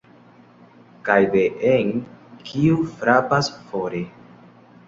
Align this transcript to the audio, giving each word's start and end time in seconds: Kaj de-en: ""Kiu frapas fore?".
Kaj 1.09 1.17
de-en: 1.35 1.93
""Kiu 2.49 2.81
frapas 2.97 3.55
fore?". 3.69 4.05